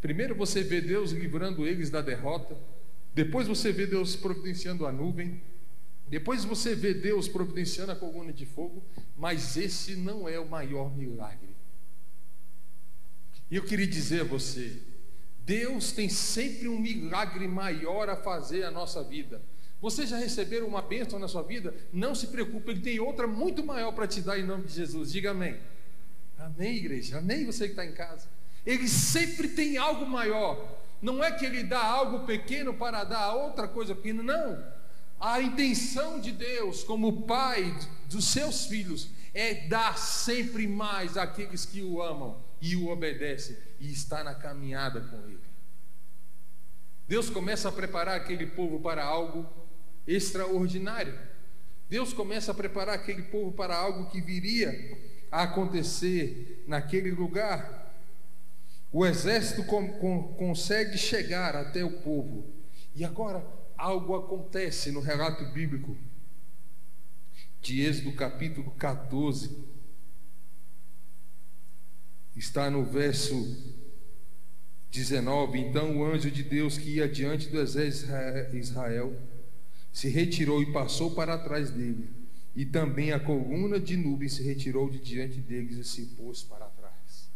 [0.00, 2.56] Primeiro você vê Deus livrando eles da derrota,
[3.14, 5.40] depois você vê Deus providenciando a nuvem,
[6.08, 8.84] depois você vê Deus providenciando a coluna de fogo,
[9.16, 11.56] mas esse não é o maior milagre.
[13.50, 14.78] E eu queria dizer a você,
[15.44, 19.40] Deus tem sempre um milagre maior a fazer a nossa vida.
[19.84, 21.74] Você já recebeu uma bênção na sua vida?
[21.92, 25.12] Não se preocupe, Ele tem outra muito maior para te dar em nome de Jesus.
[25.12, 25.60] Diga amém.
[26.38, 27.18] Amém, igreja.
[27.18, 28.26] Amém, você que está em casa.
[28.64, 30.80] Ele sempre tem algo maior.
[31.02, 34.66] Não é que Ele dá algo pequeno para dar outra coisa pequena, não.
[35.20, 41.82] A intenção de Deus, como Pai dos seus filhos, é dar sempre mais àqueles que
[41.82, 45.44] o amam e o obedecem e está na caminhada com Ele.
[47.06, 49.62] Deus começa a preparar aquele povo para algo
[50.06, 51.18] extraordinário.
[51.88, 54.98] Deus começa a preparar aquele povo para algo que viria
[55.30, 57.94] a acontecer naquele lugar.
[58.92, 62.46] O exército com, com, consegue chegar até o povo.
[62.94, 63.44] E agora
[63.76, 65.96] algo acontece no relato bíblico
[67.60, 69.74] de Êxodo capítulo 14
[72.36, 73.34] está no verso
[74.90, 75.58] 19.
[75.58, 78.12] Então o anjo de Deus que ia diante do exército
[78.50, 79.16] de Israel
[79.94, 82.10] se retirou e passou para trás dele.
[82.54, 86.66] E também a coluna de nuvem se retirou de diante deles e se pôs para
[86.66, 87.30] trás.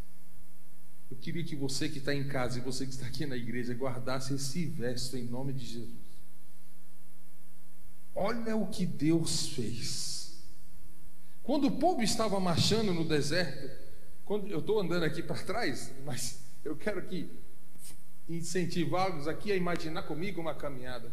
[1.09, 3.73] Eu queria que você que está em casa e você que está aqui na igreja
[3.73, 5.89] guardasse esse verso em nome de Jesus.
[8.13, 10.43] Olha o que Deus fez.
[11.41, 13.69] Quando o povo estava marchando no deserto,
[14.25, 17.31] quando eu estou andando aqui para trás, mas eu quero que
[18.27, 21.09] incentivá-los aqui a imaginar comigo uma caminhada.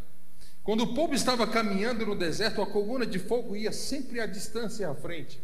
[0.66, 4.90] Quando o povo estava caminhando no deserto, a coluna de fogo ia sempre à distância
[4.90, 5.40] à frente.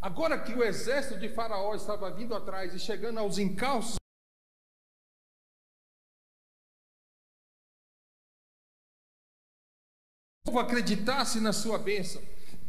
[0.00, 3.96] Agora que o exército de Faraó estava vindo atrás e chegando aos encalços,
[10.42, 12.22] o povo acreditasse na sua bênção.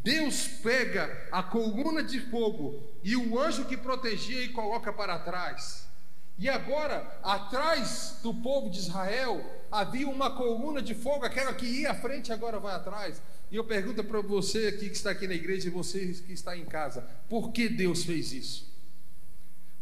[0.04, 5.90] Deus pega a coluna de fogo e o anjo que protegia e coloca para trás.
[6.38, 11.91] E agora, atrás do povo de Israel, havia uma coluna de fogo, aquela que ia
[11.91, 13.22] à frente agora vai atrás.
[13.52, 16.58] E eu pergunto para você aqui que está aqui na igreja e você que está
[16.58, 18.72] em casa: por que Deus fez isso?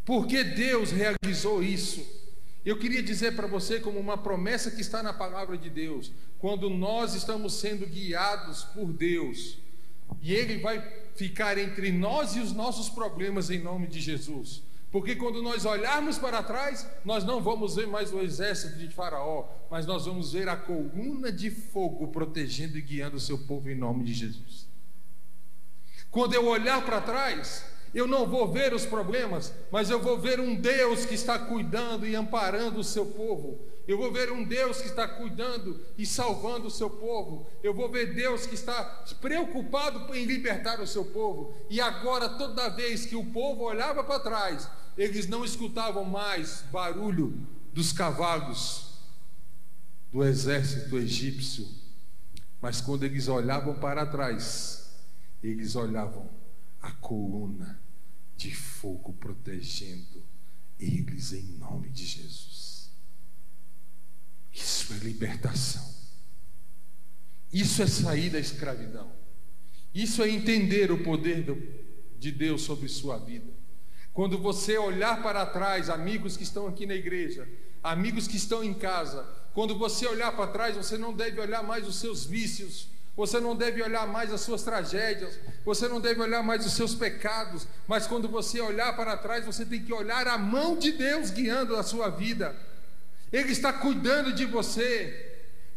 [0.04, 2.06] Por que Deus realizou isso?
[2.66, 6.70] Eu queria dizer para você, como uma promessa que está na palavra de Deus, quando
[6.70, 9.58] nós estamos sendo guiados por Deus,
[10.22, 10.82] e Ele vai
[11.16, 14.64] ficar entre nós e os nossos problemas em nome de Jesus.
[14.92, 19.48] Porque quando nós olharmos para trás, nós não vamos ver mais o exército de Faraó,
[19.70, 23.76] mas nós vamos ver a coluna de fogo protegendo e guiando o seu povo em
[23.76, 24.68] nome de Jesus.
[26.10, 30.40] Quando eu olhar para trás, eu não vou ver os problemas, mas eu vou ver
[30.40, 33.60] um Deus que está cuidando e amparando o seu povo.
[33.88, 37.48] Eu vou ver um Deus que está cuidando e salvando o seu povo.
[37.64, 38.84] Eu vou ver Deus que está
[39.20, 41.56] preocupado em libertar o seu povo.
[41.72, 47.48] E agora, toda vez que o povo olhava para trás, eles não escutavam mais barulho
[47.74, 49.00] dos cavalos
[50.12, 51.66] do exército egípcio,
[52.62, 54.92] mas quando eles olhavam para trás,
[55.42, 56.30] eles olhavam
[56.82, 57.82] a coluna
[58.36, 60.22] de fogo protegendo
[60.78, 62.90] eles em nome de Jesus.
[64.52, 65.96] Isso é libertação.
[67.54, 69.10] Isso é sair da escravidão.
[69.94, 71.46] Isso é entender o poder
[72.20, 73.59] de Deus sobre sua vida.
[74.20, 77.48] Quando você olhar para trás, amigos que estão aqui na igreja,
[77.82, 81.88] amigos que estão em casa, quando você olhar para trás, você não deve olhar mais
[81.88, 86.44] os seus vícios, você não deve olhar mais as suas tragédias, você não deve olhar
[86.44, 90.38] mais os seus pecados, mas quando você olhar para trás, você tem que olhar a
[90.38, 92.54] mão de Deus guiando a sua vida.
[93.32, 95.28] Ele está cuidando de você.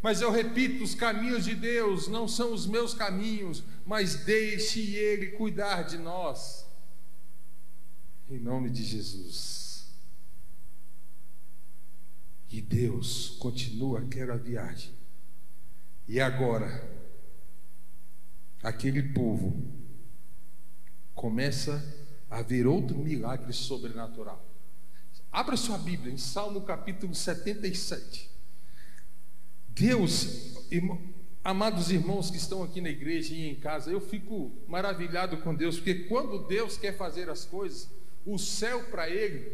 [0.02, 5.28] Mas eu repito, os caminhos de Deus não são os meus caminhos, mas deixe Ele
[5.28, 6.71] cuidar de nós.
[8.32, 9.92] Em nome de Jesus.
[12.50, 14.94] E Deus continua aquela viagem.
[16.08, 16.66] E agora,
[18.62, 19.54] aquele povo
[21.14, 21.84] começa
[22.30, 24.42] a ver outro milagre sobrenatural.
[25.30, 28.30] Abra sua Bíblia em Salmo capítulo 77.
[29.68, 30.56] Deus,
[31.44, 35.76] amados irmãos que estão aqui na igreja e em casa, eu fico maravilhado com Deus,
[35.76, 39.50] porque quando Deus quer fazer as coisas, o céu para Ele,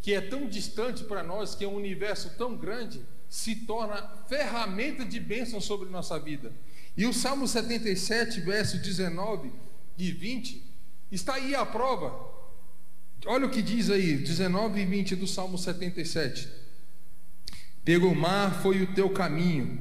[0.00, 5.04] que é tão distante para nós, que é um universo tão grande, se torna ferramenta
[5.04, 6.52] de bênção sobre nossa vida.
[6.96, 9.52] E o Salmo 77, verso 19
[9.96, 10.62] e 20,
[11.12, 12.28] está aí a prova.
[13.26, 16.48] Olha o que diz aí, 19 e 20 do Salmo 77.
[17.84, 19.80] Pelo mar foi o teu caminho,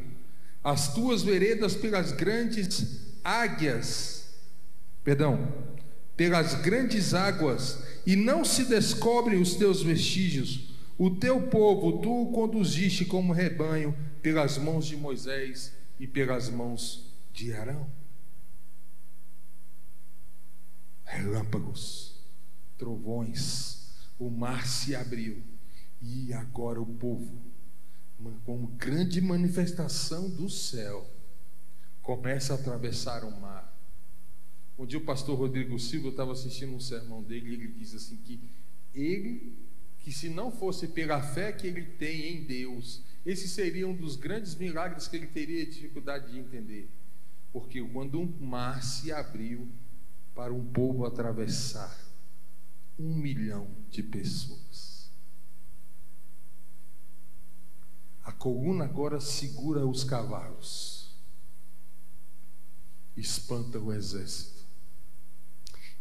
[0.63, 4.29] as tuas veredas pelas grandes águias,
[5.03, 5.51] perdão,
[6.17, 10.75] pelas grandes águas, e não se descobrem os teus vestígios.
[10.97, 17.13] O teu povo tu o conduziste como rebanho pelas mãos de Moisés e pelas mãos
[17.31, 17.87] de Arão.
[21.05, 22.15] Relâmpagos,
[22.77, 25.41] trovões, o mar se abriu
[26.01, 27.47] e agora o povo
[28.45, 31.07] como grande manifestação do céu,
[32.01, 33.66] começa a atravessar o mar.
[34.77, 38.17] Um dia o pastor Rodrigo Silva estava assistindo um sermão dele e ele diz assim
[38.17, 38.39] que
[38.93, 39.57] ele,
[39.99, 44.15] que se não fosse pela fé que ele tem em Deus, esse seria um dos
[44.15, 46.89] grandes milagres que ele teria dificuldade de entender.
[47.51, 49.67] Porque quando um mar se abriu
[50.35, 51.97] para um povo atravessar,
[52.99, 55.11] um milhão de pessoas.
[58.23, 61.15] A coluna agora segura os cavalos,
[63.15, 64.56] espanta o exército,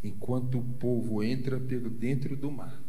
[0.07, 2.83] enquanto o povo entra pelo dentro do mar.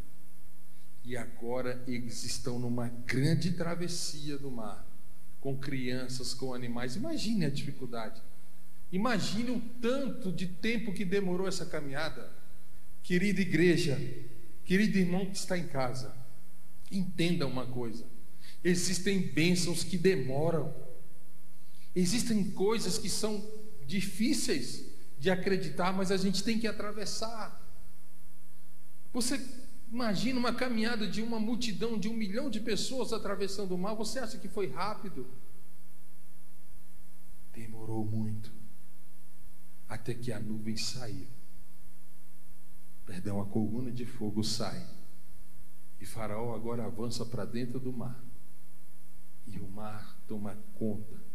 [1.04, 4.86] E agora eles estão numa grande travessia do mar,
[5.40, 6.96] com crianças, com animais.
[6.96, 8.22] Imagine a dificuldade.
[8.92, 12.32] Imagine o tanto de tempo que demorou essa caminhada.
[13.04, 13.98] Querida igreja,
[14.66, 16.14] querido irmão que está em casa,
[16.92, 18.06] entenda uma coisa.
[18.64, 20.74] Existem bênçãos que demoram.
[21.96, 23.44] Existem coisas que são
[23.86, 24.87] difíceis
[25.18, 27.64] de acreditar, mas a gente tem que atravessar.
[29.12, 29.44] Você
[29.92, 34.20] imagina uma caminhada de uma multidão, de um milhão de pessoas atravessando o mar, você
[34.20, 35.28] acha que foi rápido?
[37.54, 38.52] Demorou muito,
[39.90, 41.28] até que a nuvem saiu.
[43.06, 44.86] Perdão, a coluna de fogo sai.
[46.00, 48.24] E Faraó agora avança para dentro do mar
[49.48, 51.27] e o mar toma conta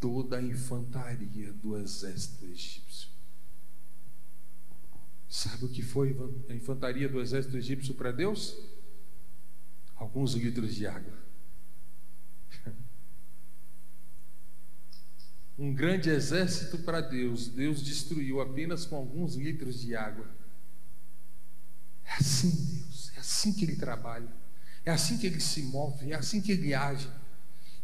[0.00, 3.08] toda a infantaria do exército egípcio.
[5.28, 6.16] Sabe o que foi
[6.48, 8.56] a infantaria do exército egípcio para Deus?
[9.94, 11.18] Alguns litros de água.
[15.58, 20.26] Um grande exército para Deus, Deus destruiu apenas com alguns litros de água.
[22.02, 24.40] É assim, Deus, é assim que Ele trabalha.
[24.84, 27.08] É assim que ele se move, é assim que ele age.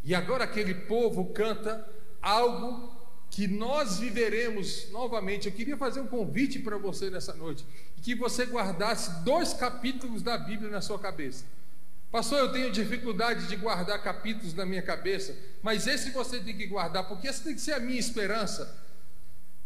[0.03, 1.87] E agora aquele povo canta
[2.21, 2.95] algo
[3.29, 5.47] que nós viveremos novamente.
[5.47, 7.65] Eu queria fazer um convite para você nessa noite,
[8.01, 11.45] que você guardasse dois capítulos da Bíblia na sua cabeça.
[12.09, 16.65] Pastor, eu tenho dificuldade de guardar capítulos na minha cabeça, mas esse você tem que
[16.65, 18.75] guardar, porque esse tem que ser a minha esperança.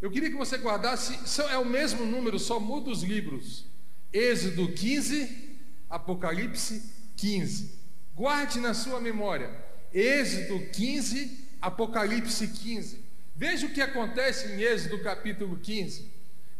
[0.00, 1.18] Eu queria que você guardasse,
[1.50, 3.64] é o mesmo número, só muda os livros.
[4.12, 6.82] Êxodo 15, Apocalipse
[7.16, 7.78] 15.
[8.14, 9.48] Guarde na sua memória.
[9.94, 12.98] Êxodo 15, Apocalipse 15.
[13.36, 16.10] Veja o que acontece em Êxodo capítulo 15.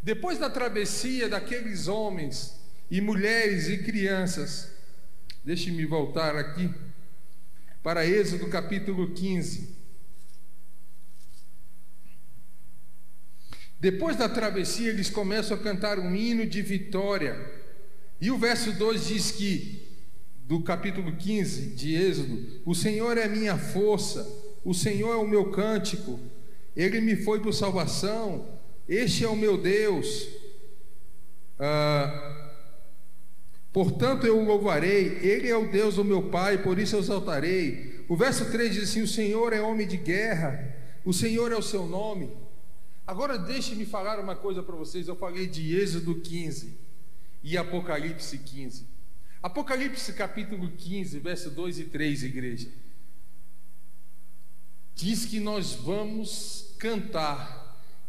[0.00, 2.56] Depois da travessia daqueles homens
[2.88, 4.70] e mulheres e crianças,
[5.44, 6.72] deixe-me voltar aqui
[7.82, 9.76] para Êxodo capítulo 15.
[13.80, 17.36] Depois da travessia, eles começam a cantar um hino de vitória.
[18.20, 19.82] E o verso 2 diz que,
[20.44, 25.50] do capítulo 15 de Êxodo: O Senhor é minha força, o Senhor é o meu
[25.50, 26.18] cântico,
[26.76, 28.46] ele me foi por salvação,
[28.88, 30.28] este é o meu Deus.
[31.58, 32.60] Ah,
[33.72, 38.04] portanto, eu o louvarei, ele é o Deus do meu Pai, por isso eu exaltarei.
[38.08, 41.62] O verso 3 diz assim: O Senhor é homem de guerra, o Senhor é o
[41.62, 42.30] seu nome.
[43.06, 45.08] Agora deixe-me falar uma coisa para vocês.
[45.08, 46.78] Eu falei de Êxodo 15
[47.42, 48.86] e Apocalipse 15.
[49.42, 52.68] Apocalipse capítulo 15, verso 2 e 3, igreja.
[54.94, 57.62] Diz que nós vamos cantar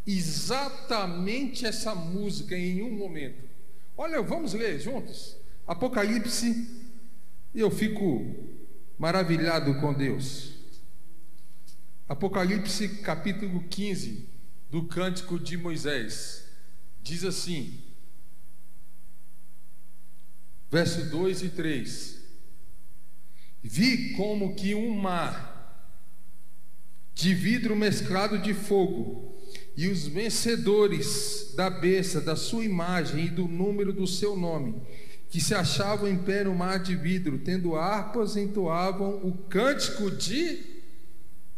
[0.05, 3.49] exatamente essa música em um momento.
[3.95, 5.37] Olha, vamos ler juntos.
[5.65, 6.67] Apocalipse,
[7.53, 8.25] eu fico
[8.97, 10.53] maravilhado com Deus.
[12.07, 14.27] Apocalipse capítulo 15,
[14.69, 16.43] do cântico de Moisés.
[17.01, 17.81] Diz assim:
[20.73, 22.23] verso 2 e 3.
[23.61, 25.52] Vi como que um mar
[27.13, 29.33] de vidro mesclado de fogo,
[29.75, 34.75] e os vencedores da besta, da sua imagem e do número do seu nome,
[35.29, 40.59] que se achavam em pé no mar de vidro, tendo harpas, entoavam o cântico de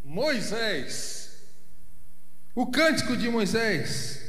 [0.03, 1.25] Moisés.
[2.55, 4.25] O cântico de Moisés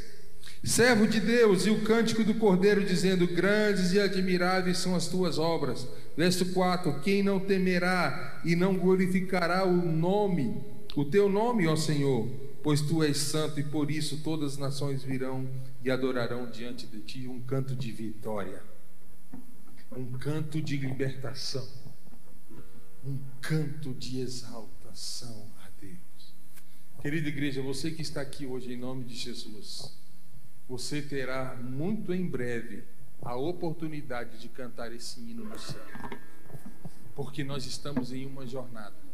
[0.66, 5.38] servo de Deus, e o cântico do Cordeiro, dizendo: Grandes e admiráveis são as tuas
[5.38, 5.86] obras.
[6.16, 10.60] Verso 4: Quem não temerá e não glorificará o nome,
[10.96, 12.26] o teu nome, ó Senhor,
[12.62, 15.46] pois tu és santo, e por isso todas as nações virão
[15.84, 18.62] e adorarão diante de ti um canto de vitória,
[19.94, 21.68] um canto de libertação,
[23.04, 26.34] um canto de exaltação a Deus.
[27.02, 29.94] Querida igreja, você que está aqui hoje em nome de Jesus,
[30.66, 32.84] você terá muito em breve
[33.20, 35.84] a oportunidade de cantar esse hino no céu.
[37.14, 39.05] Porque nós estamos em uma jornada.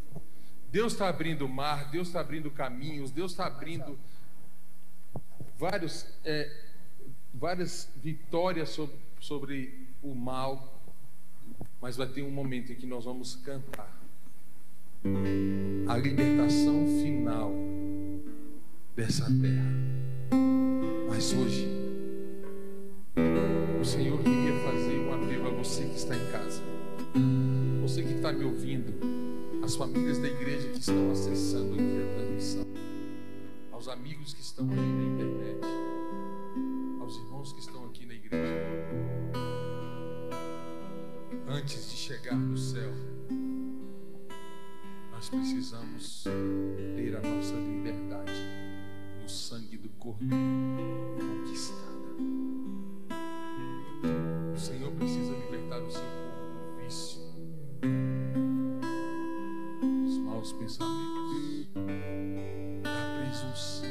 [0.72, 3.98] Deus está abrindo o mar, Deus está abrindo caminhos, Deus está abrindo
[5.58, 6.50] vários, é,
[7.34, 10.82] várias vitórias sobre, sobre o mal.
[11.78, 14.00] Mas vai ter um momento em que nós vamos cantar
[15.88, 17.52] a libertação final
[18.96, 19.72] dessa terra.
[21.06, 21.68] Mas hoje,
[23.78, 26.62] o Senhor queria fazer um apelo a você que está em casa,
[27.82, 29.21] você que está me ouvindo,
[29.62, 32.66] as famílias da igreja que estão acessando aqui a transmissão,
[33.70, 35.60] aos amigos que estão aqui na internet,
[37.00, 38.66] aos irmãos que estão aqui na igreja.
[41.48, 42.92] Antes de chegar no céu,
[45.12, 46.24] nós precisamos
[46.96, 48.32] ter a nossa liberdade
[49.22, 50.34] no sangue do Cordeiro
[51.16, 51.81] conquistada.
[60.62, 61.68] Pensamentos,
[62.82, 63.88] da presunção,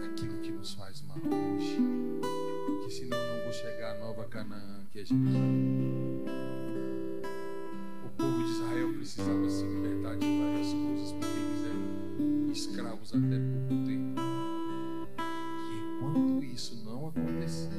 [0.00, 1.78] daquilo que nos faz mal hoje.
[2.66, 6.24] Porque senão não vou chegar à nova Canaã que é Jerusalém.
[8.04, 13.38] O povo de Israel precisava se libertar de várias coisas, porque eles eram escravos até
[13.38, 14.20] pouco tempo.
[15.70, 17.70] E enquanto isso não acontecer,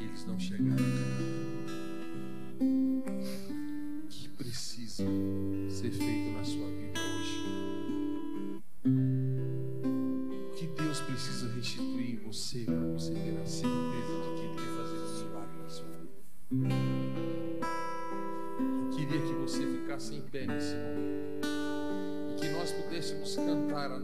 [0.00, 1.01] eles não chegaram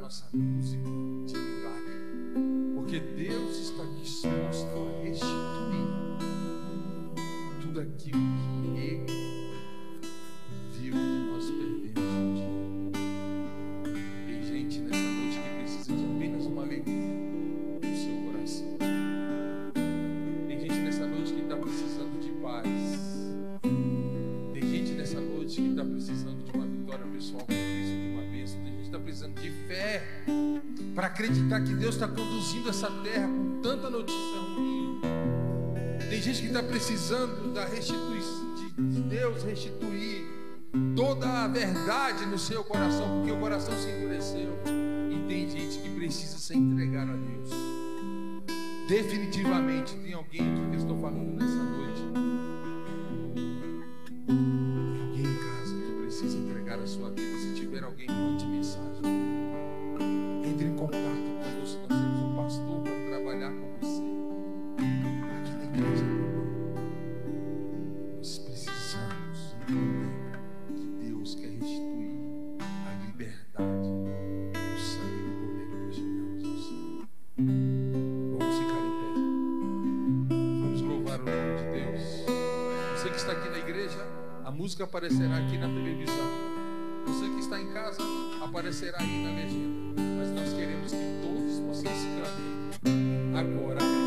[0.08, 0.47] cantar
[31.28, 35.00] acreditar que Deus está conduzindo essa terra com tanta notícia ruim.
[36.08, 40.26] Tem gente que está precisando da restituição, de Deus restituir
[40.96, 44.58] toda a verdade no seu coração, porque o coração se endureceu.
[45.10, 47.50] E tem gente que precisa se entregar a Deus.
[48.88, 50.54] Definitivamente tem alguém
[84.68, 86.30] música aparecerá aqui na televisão.
[87.06, 88.02] Você que está em casa,
[88.42, 90.02] aparecerá aí na legenda.
[90.18, 91.98] Mas nós queremos que todos vocês
[92.82, 93.97] cantem agora.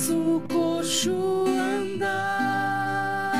[0.00, 3.34] faz o coxo andar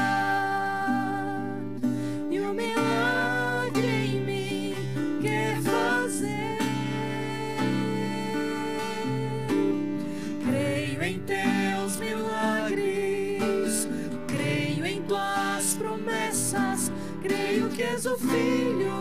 [2.31, 4.75] e o milagre em mim
[5.23, 6.59] quer fazer.
[10.45, 13.89] Creio em teus milagres,
[14.29, 16.93] creio em tuas promessas,
[17.23, 19.00] creio que és o filho.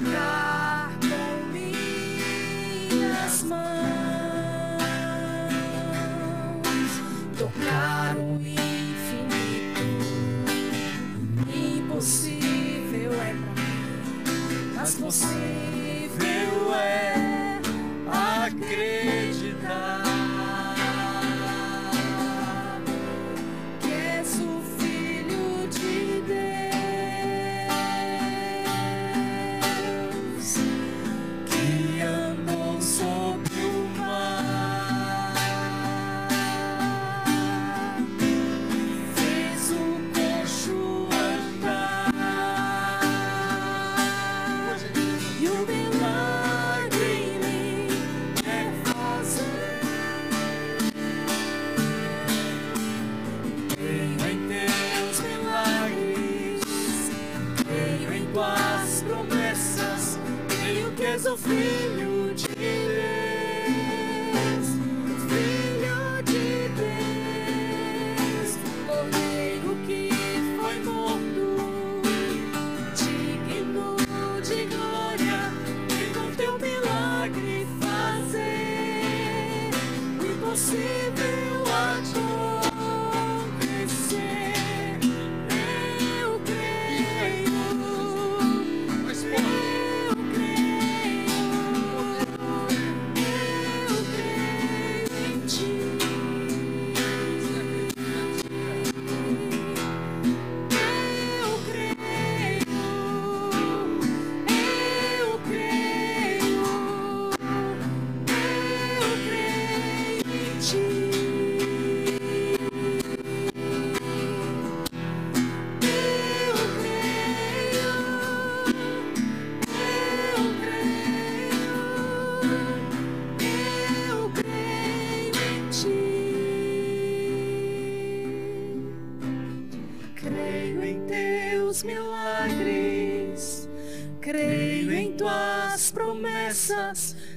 [0.00, 0.39] now.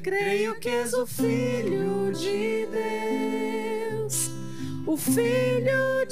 [0.03, 4.29] Creio que és o Filho de Deus,
[4.85, 6.02] o Filho de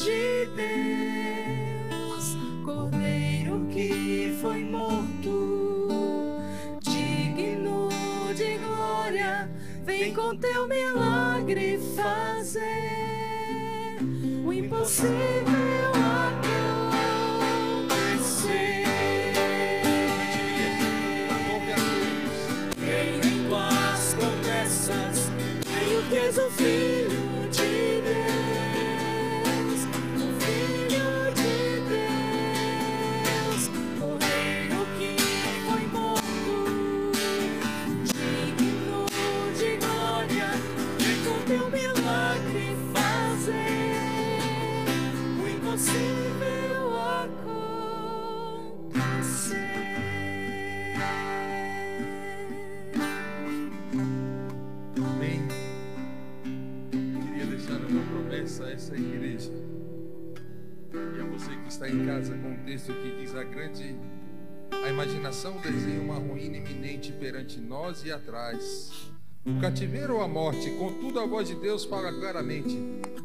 [67.60, 69.12] nós e atrás.
[69.44, 72.78] O cativeiro ou a morte, contudo a voz de Deus fala claramente: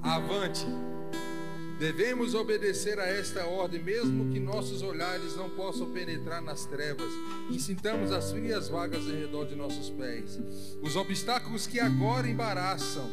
[0.02, 0.66] avante.
[1.78, 7.12] Devemos obedecer a esta ordem, mesmo que nossos olhares não possam penetrar nas trevas
[7.50, 10.40] e sintamos as frias vagas em redor de nossos pés.
[10.82, 13.10] Os obstáculos que agora embaraçam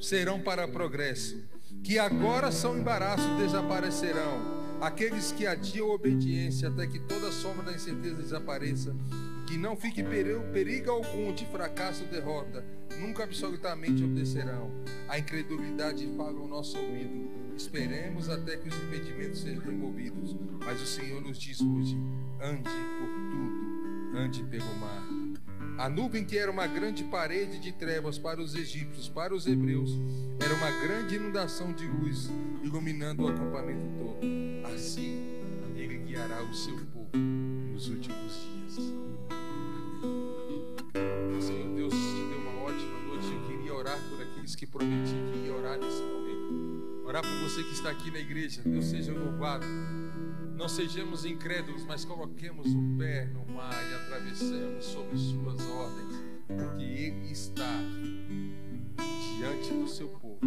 [0.00, 1.42] serão para progresso,
[1.82, 4.56] que agora são embaraço desaparecerão.
[4.80, 8.94] Aqueles que adiam obediência até que toda sombra da incerteza desapareça,
[9.46, 12.64] que não fique perigo, algum de fracasso ou derrota,
[12.98, 14.70] nunca absolutamente obedecerão.
[15.08, 17.30] A incredulidade fala ao nosso ouvido.
[17.56, 20.36] Esperemos até que os impedimentos sejam removidos.
[20.64, 21.96] Mas o Senhor nos diz hoje:
[22.40, 22.68] ande
[22.98, 25.06] por tudo, ande pelo mar.
[25.78, 29.90] A nuvem que era uma grande parede de trevas para os egípcios, para os hebreus,
[30.42, 32.30] era uma grande inundação de luz,
[32.62, 34.74] iluminando o acampamento todo.
[34.74, 35.22] Assim,
[35.76, 39.15] ele guiará o seu povo nos últimos dias.
[41.40, 43.26] Senhor Deus te deu uma ótima noite.
[43.32, 47.02] Eu queria orar por aqueles que prometi que ia orar nesse momento.
[47.04, 48.62] Orar por você que está aqui na igreja.
[48.64, 49.66] Deus seja louvado.
[50.56, 56.82] Não sejamos incrédulos, mas coloquemos o pé no mar e atravessemos sob suas ordens, porque
[56.82, 57.68] Ele está
[59.38, 60.38] diante do seu povo,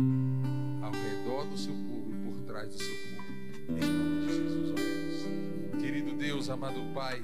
[0.82, 3.30] ao redor do seu povo e por trás do seu povo.
[3.70, 5.80] Em nome de Jesus, oremos.
[5.80, 7.22] Querido Deus, amado Pai,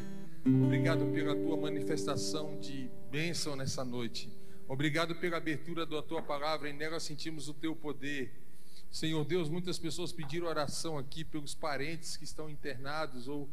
[0.48, 4.30] obrigado pela tua manifestação de bênção nessa noite.
[4.68, 8.32] Obrigado pela abertura da tua palavra e nela sentimos o teu poder.
[8.92, 13.50] Senhor Deus, muitas pessoas pediram oração aqui pelos parentes que estão internados ou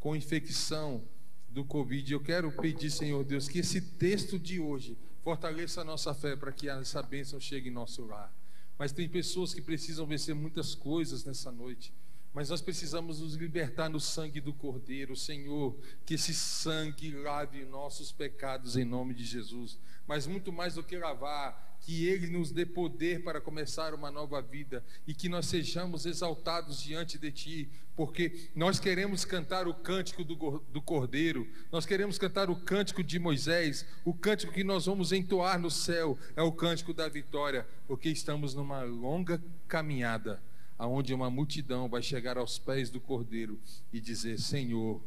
[0.00, 1.04] com infecção
[1.48, 2.12] do Covid.
[2.12, 6.50] Eu quero pedir, Senhor Deus, que esse texto de hoje fortaleça a nossa fé para
[6.50, 8.34] que essa bênção chegue em nosso lar.
[8.76, 11.94] Mas tem pessoas que precisam vencer muitas coisas nessa noite.
[12.34, 15.76] Mas nós precisamos nos libertar no sangue do Cordeiro, Senhor,
[16.06, 19.78] que esse sangue lave nossos pecados em nome de Jesus.
[20.06, 24.40] Mas muito mais do que lavar, que Ele nos dê poder para começar uma nova
[24.40, 30.24] vida e que nós sejamos exaltados diante de Ti, porque nós queremos cantar o cântico
[30.24, 35.12] do, do Cordeiro, nós queremos cantar o cântico de Moisés, o cântico que nós vamos
[35.12, 40.40] entoar no céu é o cântico da vitória, porque estamos numa longa caminhada
[40.82, 43.56] aonde uma multidão vai chegar aos pés do Cordeiro
[43.92, 45.00] e dizer: Senhor,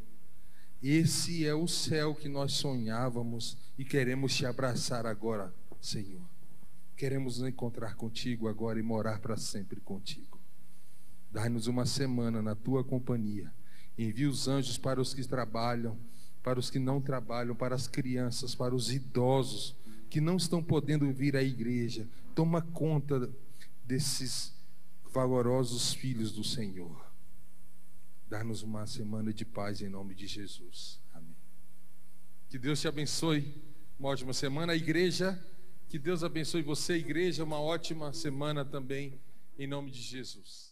[0.82, 6.22] esse é o céu que nós sonhávamos e queremos te abraçar agora, Senhor.
[6.96, 10.40] Queremos nos encontrar contigo agora e morar para sempre contigo.
[11.30, 13.52] Dá-nos uma semana na tua companhia.
[13.98, 16.00] Envia os anjos para os que trabalham,
[16.42, 19.76] para os que não trabalham, para as crianças, para os idosos
[20.10, 22.08] que não estão podendo vir à igreja.
[22.34, 23.30] Toma conta
[23.86, 24.55] desses
[25.16, 27.10] valorosos filhos do Senhor.
[28.28, 31.00] Dar-nos uma semana de paz em nome de Jesus.
[31.14, 31.38] Amém.
[32.50, 33.64] Que Deus te abençoe.
[33.98, 34.74] Uma ótima semana.
[34.74, 35.42] A igreja,
[35.88, 37.46] que Deus abençoe você, igreja.
[37.46, 39.18] Uma ótima semana também,
[39.58, 40.64] em nome de Jesus.